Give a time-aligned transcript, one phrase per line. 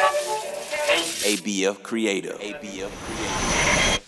[0.00, 2.38] ABF Creative.
[2.40, 4.00] ABF Creative.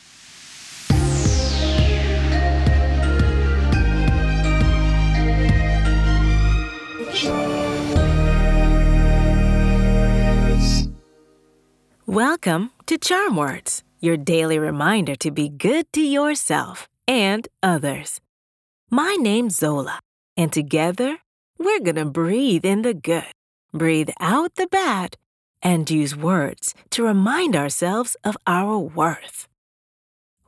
[12.06, 18.18] Welcome to Charm Words, your daily reminder to be good to yourself and others.
[18.90, 20.00] My name's Zola,
[20.38, 21.18] and together
[21.58, 23.32] we're gonna breathe in the good,
[23.74, 25.18] breathe out the bad,
[25.62, 29.48] and use words to remind ourselves of our worth.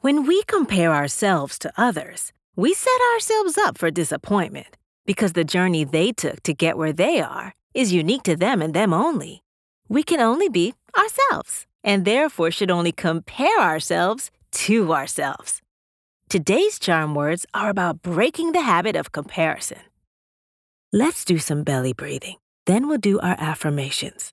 [0.00, 5.84] When we compare ourselves to others, we set ourselves up for disappointment because the journey
[5.84, 9.42] they took to get where they are is unique to them and them only.
[9.88, 15.60] We can only be ourselves and therefore should only compare ourselves to ourselves.
[16.28, 19.78] Today's charm words are about breaking the habit of comparison.
[20.92, 22.36] Let's do some belly breathing.
[22.66, 24.32] Then we'll do our affirmations.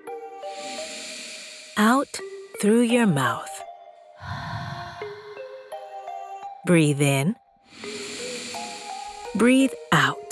[1.81, 2.19] out
[2.61, 3.49] through your mouth.
[6.67, 7.35] Breathe in,
[9.33, 10.31] breathe out.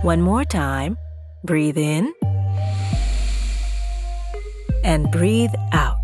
[0.00, 0.96] One more time.
[1.44, 2.14] Breathe in
[4.82, 5.98] and breathe out.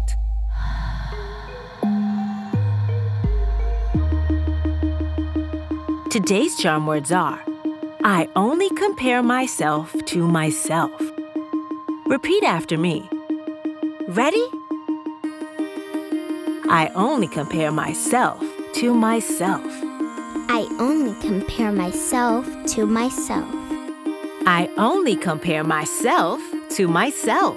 [6.11, 7.43] Today's charm words are
[8.05, 11.01] I only compare myself to myself.
[12.07, 13.09] Repeat after me.
[14.15, 14.45] Ready?
[16.69, 18.43] I only compare myself
[18.75, 19.63] to myself.
[20.49, 23.47] I only compare myself to myself.
[24.47, 26.41] I only compare myself
[26.71, 27.57] to myself.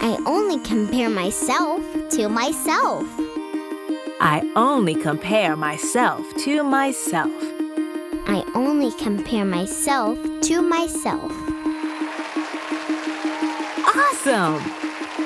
[0.00, 3.04] I only compare myself to myself.
[4.20, 7.30] I only compare myself to myself.
[8.26, 11.30] I only compare myself to myself.
[13.94, 14.85] Awesome!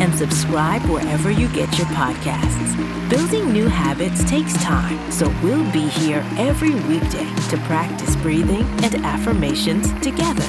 [0.00, 3.10] and subscribe wherever you get your podcasts.
[3.10, 8.94] Building new habits takes time, so we'll be here every weekday to practice breathing and
[9.04, 10.46] affirmations together.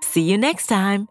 [0.00, 1.08] See you next time.